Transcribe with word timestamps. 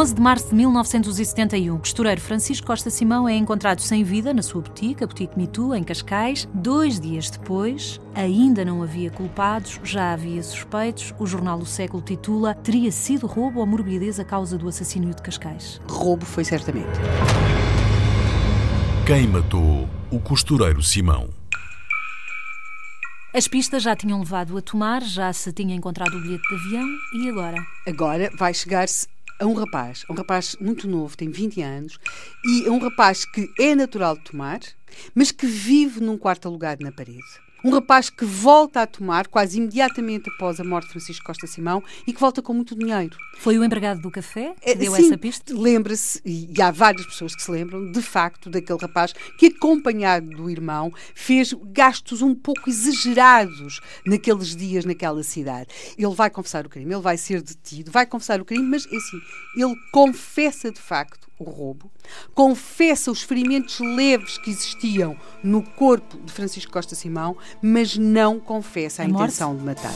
11 0.00 0.14
de 0.14 0.22
março 0.22 0.48
de 0.48 0.54
1971, 0.54 1.74
o 1.74 1.78
costureiro 1.78 2.22
Francisco 2.22 2.66
Costa 2.66 2.88
Simão 2.88 3.28
é 3.28 3.36
encontrado 3.36 3.82
sem 3.82 4.02
vida 4.02 4.32
na 4.32 4.40
sua 4.40 4.62
boutique, 4.62 5.04
a 5.04 5.06
Boutique 5.06 5.36
Mitu, 5.36 5.74
em 5.74 5.84
Cascais. 5.84 6.48
Dois 6.54 6.98
dias 6.98 7.28
depois, 7.28 8.00
ainda 8.14 8.64
não 8.64 8.82
havia 8.82 9.10
culpados, 9.10 9.78
já 9.84 10.14
havia 10.14 10.42
suspeitos. 10.42 11.12
O 11.18 11.26
jornal 11.26 11.58
O 11.58 11.66
Século 11.66 12.02
titula 12.02 12.54
Teria 12.54 12.90
sido 12.90 13.26
roubo 13.26 13.60
ou 13.60 13.66
morbidez 13.66 14.18
a 14.18 14.24
causa 14.24 14.56
do 14.56 14.68
assassínio 14.68 15.14
de 15.14 15.20
Cascais? 15.20 15.82
Roubo 15.86 16.24
foi 16.24 16.44
certamente. 16.44 16.98
Quem 19.06 19.28
matou 19.28 19.86
o 20.10 20.18
costureiro 20.18 20.82
Simão? 20.82 21.28
As 23.34 23.46
pistas 23.46 23.82
já 23.82 23.94
tinham 23.94 24.18
levado 24.18 24.56
a 24.56 24.62
tomar, 24.62 25.02
já 25.02 25.30
se 25.32 25.52
tinha 25.52 25.74
encontrado 25.74 26.16
o 26.16 26.20
bilhete 26.22 26.48
de 26.48 26.54
avião 26.54 26.86
e 27.12 27.28
agora? 27.28 27.56
Agora 27.86 28.30
vai 28.38 28.54
chegar-se 28.54 29.06
a 29.40 29.46
um 29.46 29.54
rapaz, 29.54 30.04
um 30.08 30.14
rapaz 30.14 30.54
muito 30.60 30.86
novo, 30.86 31.16
tem 31.16 31.30
20 31.30 31.62
anos, 31.62 31.98
e 32.44 32.66
é 32.66 32.70
um 32.70 32.78
rapaz 32.78 33.24
que 33.24 33.50
é 33.58 33.74
natural 33.74 34.16
de 34.16 34.24
tomar, 34.24 34.60
mas 35.14 35.32
que 35.32 35.46
vive 35.46 36.00
num 36.00 36.18
quarto 36.18 36.46
alugado 36.46 36.84
na 36.84 36.92
parede. 36.92 37.49
Um 37.64 37.70
rapaz 37.70 38.08
que 38.08 38.24
volta 38.24 38.82
a 38.82 38.86
tomar 38.86 39.28
quase 39.28 39.58
imediatamente 39.58 40.30
após 40.30 40.58
a 40.60 40.64
morte 40.64 40.86
de 40.86 40.92
Francisco 40.92 41.24
Costa 41.24 41.46
Simão 41.46 41.82
e 42.06 42.12
que 42.12 42.20
volta 42.20 42.40
com 42.40 42.54
muito 42.54 42.74
dinheiro. 42.74 43.16
Foi 43.38 43.58
o 43.58 43.64
empregado 43.64 44.00
do 44.00 44.10
café 44.10 44.54
que 44.60 44.70
É, 44.70 44.74
deu 44.74 44.94
sim, 44.94 45.06
essa 45.06 45.18
pista? 45.18 45.54
Lembra-se, 45.54 46.20
e 46.24 46.60
há 46.60 46.70
várias 46.70 47.06
pessoas 47.06 47.34
que 47.34 47.42
se 47.42 47.50
lembram, 47.50 47.90
de 47.92 48.02
facto, 48.02 48.48
daquele 48.48 48.78
rapaz 48.78 49.12
que, 49.38 49.46
acompanhado 49.46 50.28
do 50.30 50.50
irmão, 50.50 50.92
fez 51.14 51.54
gastos 51.66 52.22
um 52.22 52.34
pouco 52.34 52.68
exagerados 52.68 53.80
naqueles 54.06 54.56
dias 54.56 54.84
naquela 54.84 55.22
cidade. 55.22 55.68
Ele 55.96 56.14
vai 56.14 56.30
confessar 56.30 56.66
o 56.66 56.68
crime, 56.68 56.94
ele 56.94 57.02
vai 57.02 57.16
ser 57.16 57.42
detido, 57.42 57.90
vai 57.90 58.06
confessar 58.06 58.40
o 58.40 58.44
crime, 58.44 58.64
mas 58.64 58.86
é 58.86 58.96
assim, 58.96 59.20
ele 59.56 59.74
confessa 59.92 60.70
de 60.70 60.80
facto 60.80 61.28
o 61.38 61.44
roubo, 61.44 61.90
confessa 62.34 63.10
os 63.10 63.22
ferimentos 63.22 63.80
leves 63.80 64.36
que 64.36 64.50
existiam 64.50 65.16
no 65.42 65.62
corpo 65.62 66.18
de 66.18 66.30
Francisco 66.30 66.70
Costa 66.70 66.94
Simão, 66.94 67.34
mas 67.62 67.96
não 67.96 68.38
confessa 68.40 69.02
a, 69.02 69.04
A 69.04 69.08
morte? 69.08 69.24
intenção 69.24 69.56
de 69.56 69.62
matar 69.64 69.92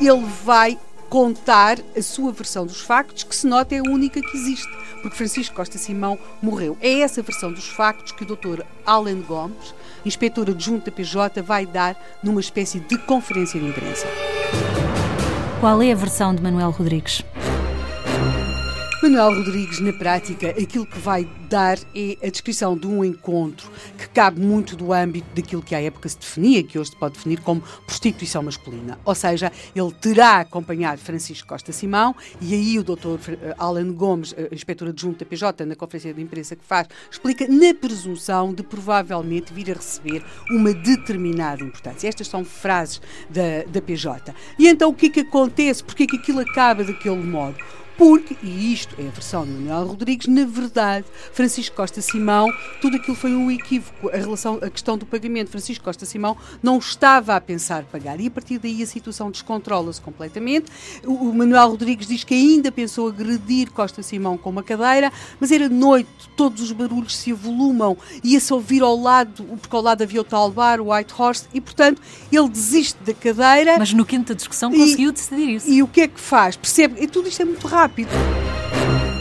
ele 0.00 0.24
vai 0.44 0.78
contar 1.08 1.78
a 1.96 2.02
sua 2.02 2.32
versão 2.32 2.66
dos 2.66 2.80
factos, 2.80 3.22
que 3.22 3.34
se 3.34 3.46
nota 3.46 3.74
é 3.74 3.78
a 3.78 3.82
única 3.82 4.20
que 4.20 4.36
existe, 4.36 4.68
porque 5.02 5.16
Francisco 5.16 5.54
Costa 5.54 5.78
Simão 5.78 6.18
morreu. 6.42 6.76
É 6.80 7.00
essa 7.00 7.22
versão 7.22 7.52
dos 7.52 7.68
factos 7.68 8.12
que 8.12 8.24
o 8.24 8.26
Dr. 8.26 8.62
Alan 8.84 9.20
Gomes, 9.22 9.74
inspetor 10.04 10.50
adjunto 10.50 10.86
da 10.86 10.92
PJ, 10.92 11.40
vai 11.42 11.64
dar 11.64 11.96
numa 12.22 12.40
espécie 12.40 12.80
de 12.80 12.98
conferência 12.98 13.58
de 13.58 13.66
imprensa. 13.66 14.06
Qual 15.60 15.80
é 15.80 15.92
a 15.92 15.96
versão 15.96 16.34
de 16.34 16.42
Manuel 16.42 16.70
Rodrigues? 16.70 17.22
Manuel 19.06 19.36
Rodrigues, 19.36 19.78
na 19.78 19.92
prática, 19.92 20.48
aquilo 20.50 20.84
que 20.84 20.98
vai 20.98 21.28
dar 21.48 21.78
é 21.94 22.18
a 22.26 22.28
descrição 22.28 22.76
de 22.76 22.88
um 22.88 23.04
encontro 23.04 23.70
que 23.96 24.08
cabe 24.08 24.40
muito 24.40 24.74
do 24.74 24.92
âmbito 24.92 25.28
daquilo 25.32 25.62
que 25.62 25.76
à 25.76 25.80
época 25.80 26.08
se 26.08 26.18
definia, 26.18 26.64
que 26.64 26.76
hoje 26.76 26.90
se 26.90 26.96
pode 26.96 27.14
definir 27.14 27.40
como 27.40 27.62
prostituição 27.86 28.42
masculina. 28.42 28.98
Ou 29.04 29.14
seja, 29.14 29.52
ele 29.76 29.92
terá 29.92 30.40
acompanhado 30.40 31.00
Francisco 31.00 31.46
Costa 31.46 31.70
Simão 31.70 32.16
e 32.40 32.52
aí 32.52 32.80
o 32.80 32.82
Dr. 32.82 33.54
Alan 33.56 33.92
Gomes, 33.92 34.34
eh, 34.36 34.48
inspetor 34.50 34.88
adjunto 34.88 35.20
da 35.20 35.24
PJ, 35.24 35.64
na 35.64 35.76
conferência 35.76 36.12
de 36.12 36.20
imprensa 36.20 36.56
que 36.56 36.64
faz, 36.64 36.88
explica 37.08 37.46
na 37.46 37.72
presunção 37.74 38.52
de 38.52 38.64
provavelmente 38.64 39.52
vir 39.52 39.70
a 39.70 39.74
receber 39.74 40.24
uma 40.50 40.74
determinada 40.74 41.62
importância. 41.62 42.08
Estas 42.08 42.26
são 42.26 42.44
frases 42.44 43.00
da, 43.30 43.70
da 43.70 43.80
PJ. 43.80 44.34
E 44.58 44.66
então 44.66 44.90
o 44.90 44.94
que 44.94 45.06
é 45.06 45.10
que 45.10 45.20
acontece? 45.20 45.84
Porque 45.84 46.02
é 46.02 46.06
que 46.08 46.16
aquilo 46.16 46.40
acaba 46.40 46.82
daquele 46.82 47.22
modo? 47.22 47.56
Porque, 47.96 48.36
e 48.42 48.72
isto 48.72 48.94
é 48.98 49.06
a 49.08 49.10
versão 49.10 49.44
de 49.44 49.50
Manuel 49.52 49.86
Rodrigues, 49.86 50.26
na 50.26 50.44
verdade, 50.44 51.06
Francisco 51.32 51.74
Costa 51.74 52.02
Simão, 52.02 52.46
tudo 52.80 52.96
aquilo 52.96 53.16
foi 53.16 53.34
um 53.34 53.50
equívoco. 53.50 54.10
A, 54.10 54.16
relação, 54.16 54.58
a 54.62 54.68
questão 54.68 54.98
do 54.98 55.06
pagamento, 55.06 55.50
Francisco 55.50 55.82
Costa 55.82 56.04
Simão 56.04 56.36
não 56.62 56.76
estava 56.78 57.34
a 57.34 57.40
pensar 57.40 57.84
pagar 57.84 58.20
e 58.20 58.26
a 58.26 58.30
partir 58.30 58.58
daí 58.58 58.82
a 58.82 58.86
situação 58.86 59.30
descontrola-se 59.30 60.00
completamente. 60.00 60.66
O, 61.04 61.12
o 61.30 61.34
Manuel 61.34 61.70
Rodrigues 61.70 62.06
diz 62.06 62.22
que 62.22 62.34
ainda 62.34 62.70
pensou 62.70 63.08
agredir 63.08 63.70
Costa 63.72 64.02
Simão 64.02 64.36
com 64.36 64.50
uma 64.50 64.62
cadeira, 64.62 65.10
mas 65.40 65.50
era 65.50 65.68
noite, 65.68 66.10
todos 66.36 66.60
os 66.62 66.72
barulhos 66.72 67.16
se 67.16 67.32
avolumam, 67.32 67.96
ia-se 68.22 68.52
ouvir 68.52 68.82
ao 68.82 69.00
lado, 69.00 69.42
porque 69.44 69.74
ao 69.74 69.82
lado 69.82 70.02
havia 70.02 70.20
o 70.20 70.24
tal 70.24 70.50
bar, 70.50 70.80
o 70.80 70.92
White 70.92 71.14
Horse, 71.16 71.46
e 71.54 71.60
portanto 71.60 72.02
ele 72.30 72.48
desiste 72.48 72.98
da 73.04 73.14
cadeira. 73.14 73.78
Mas 73.78 73.92
no 73.94 74.04
quinto 74.04 74.28
da 74.28 74.34
discussão 74.34 74.70
E- 74.74 74.76
conseguiu 74.78 75.12
decidir 75.12 75.48
isso. 75.48 75.70
E 75.70 75.82
o 75.82 75.88
que 75.88 76.02
é 76.02 76.08
que 76.08 76.20
faz? 76.20 76.56
Percebe? 76.56 77.02
E 77.02 77.06
tudo 77.06 77.28
isto 77.28 77.40
é 77.40 77.44
muito 77.46 77.66
rápido. 77.66 77.85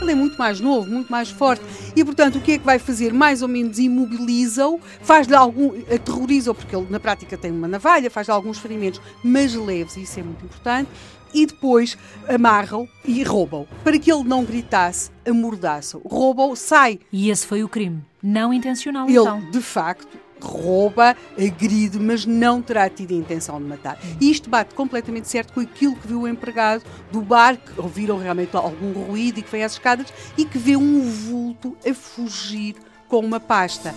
Ele 0.00 0.12
é 0.12 0.14
muito 0.14 0.38
mais 0.38 0.60
novo, 0.60 0.88
muito 0.88 1.10
mais 1.10 1.30
forte. 1.30 1.64
E, 1.94 2.04
portanto, 2.04 2.36
o 2.36 2.40
que 2.40 2.52
é 2.52 2.58
que 2.58 2.64
vai 2.64 2.78
fazer? 2.78 3.12
Mais 3.12 3.42
ou 3.42 3.48
menos 3.48 3.78
imobiliza-o, 3.78 4.78
faz-lhe 5.02 5.34
algum. 5.34 5.72
aterroriza-o, 5.92 6.54
porque 6.54 6.76
ele 6.76 6.86
na 6.88 7.00
prática 7.00 7.36
tem 7.36 7.50
uma 7.50 7.66
navalha, 7.66 8.10
faz-lhe 8.10 8.32
alguns 8.32 8.58
ferimentos, 8.58 9.00
mas 9.24 9.54
leves, 9.54 9.96
e 9.96 10.02
isso 10.02 10.20
é 10.20 10.22
muito 10.22 10.44
importante. 10.44 10.88
E 11.34 11.44
depois 11.44 11.98
amarra-o 12.28 12.88
e 13.04 13.22
rouba-o. 13.22 13.66
Para 13.82 13.98
que 13.98 14.10
ele 14.10 14.24
não 14.24 14.44
gritasse, 14.44 15.10
amordaça-o. 15.26 16.00
Rouba-o, 16.06 16.54
sai. 16.54 17.00
E 17.12 17.28
esse 17.28 17.44
foi 17.46 17.64
o 17.64 17.68
crime. 17.68 18.02
Não 18.22 18.52
intencional, 18.52 19.10
então. 19.10 19.38
Ele, 19.38 19.50
de 19.50 19.60
facto, 19.60 20.16
rouba, 20.40 21.16
agride, 21.32 21.98
mas 21.98 22.26
não 22.26 22.60
terá 22.60 22.88
tido 22.88 23.12
a 23.12 23.16
intenção 23.16 23.58
de 23.58 23.64
matar. 23.64 23.98
E 24.20 24.30
isto 24.30 24.50
bate 24.50 24.74
completamente 24.74 25.28
certo 25.28 25.52
com 25.52 25.60
aquilo 25.60 25.96
que 25.96 26.08
viu 26.08 26.22
o 26.22 26.28
empregado 26.28 26.84
do 27.10 27.22
bar, 27.22 27.56
que 27.56 27.80
ouviram 27.80 28.18
realmente 28.18 28.56
algum 28.56 28.92
ruído 28.92 29.38
e 29.38 29.42
que 29.42 29.48
foi 29.48 29.62
às 29.62 29.72
escadas, 29.72 30.12
e 30.36 30.44
que 30.44 30.58
vê 30.58 30.76
um 30.76 31.00
vulto 31.02 31.76
a 31.88 31.94
fugir 31.94 32.76
com 33.08 33.20
uma 33.20 33.40
pasta. 33.40 33.94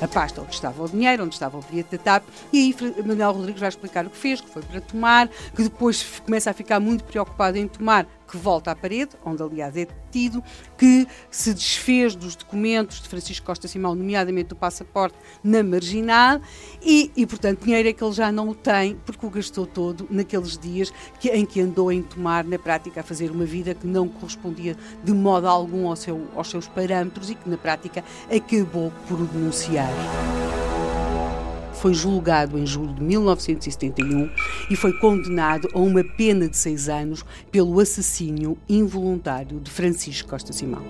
A 0.00 0.08
pasta 0.08 0.42
onde 0.42 0.52
estava 0.52 0.82
o 0.82 0.88
dinheiro, 0.88 1.22
onde 1.22 1.34
estava 1.34 1.56
o 1.56 1.62
bilhete 1.62 1.96
da 1.96 2.02
TAP, 2.02 2.24
e 2.52 2.58
aí 2.58 3.04
Manuel 3.06 3.32
Rodrigues 3.32 3.60
vai 3.60 3.68
explicar 3.68 4.04
o 4.04 4.10
que 4.10 4.16
fez, 4.16 4.40
que 4.40 4.50
foi 4.50 4.60
para 4.62 4.80
tomar, 4.80 5.28
que 5.54 5.62
depois 5.62 6.20
começa 6.24 6.50
a 6.50 6.52
ficar 6.52 6.80
muito 6.80 7.04
preocupado 7.04 7.56
em 7.56 7.68
tomar, 7.68 8.08
que 8.32 8.38
volta 8.38 8.70
à 8.70 8.74
parede, 8.74 9.10
onde 9.26 9.42
aliás 9.42 9.76
é 9.76 9.84
detido, 9.84 10.42
que 10.78 11.06
se 11.30 11.52
desfez 11.52 12.16
dos 12.16 12.34
documentos 12.34 13.02
de 13.02 13.06
Francisco 13.06 13.44
Costa 13.44 13.68
Simão, 13.68 13.94
nomeadamente 13.94 14.48
do 14.48 14.56
passaporte, 14.56 15.14
na 15.44 15.62
marginal, 15.62 16.40
e, 16.82 17.12
e 17.14 17.26
portanto 17.26 17.62
dinheiro 17.62 17.90
é 17.90 17.92
que 17.92 18.02
ele 18.02 18.12
já 18.12 18.32
não 18.32 18.48
o 18.48 18.54
tem, 18.54 18.96
porque 19.04 19.26
o 19.26 19.28
gastou 19.28 19.66
todo 19.66 20.06
naqueles 20.10 20.56
dias 20.56 20.90
que, 21.20 21.28
em 21.28 21.44
que 21.44 21.60
andou 21.60 21.92
em 21.92 22.02
tomar, 22.02 22.42
na 22.42 22.58
prática, 22.58 23.00
a 23.00 23.02
fazer 23.02 23.30
uma 23.30 23.44
vida 23.44 23.74
que 23.74 23.86
não 23.86 24.08
correspondia 24.08 24.78
de 25.04 25.12
modo 25.12 25.46
algum 25.46 25.86
ao 25.88 25.94
seu- 25.96 26.26
aos 26.34 26.48
seus 26.48 26.66
parâmetros 26.66 27.28
e 27.28 27.34
que 27.34 27.46
na 27.50 27.58
prática 27.58 28.02
acabou 28.34 28.90
por 29.06 29.20
o 29.20 29.26
denunciar 29.26 29.90
foi 31.82 31.94
julgado 31.94 32.56
em 32.56 32.64
julho 32.64 32.94
de 32.94 33.02
1971 33.02 34.30
e 34.70 34.76
foi 34.76 34.92
condenado 35.00 35.68
a 35.74 35.80
uma 35.80 36.04
pena 36.04 36.48
de 36.48 36.56
seis 36.56 36.88
anos 36.88 37.24
pelo 37.50 37.80
assassínio 37.80 38.56
involuntário 38.68 39.58
de 39.58 39.68
Francisco 39.68 40.28
Costa 40.28 40.52
Simão. 40.52 40.84